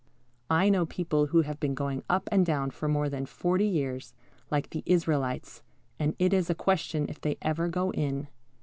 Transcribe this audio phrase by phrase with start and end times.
[0.49, 4.15] I know people who have been going up and down for more than forty years,
[4.49, 5.61] like the Israelites,
[5.99, 8.27] and it is a question if they ever go in.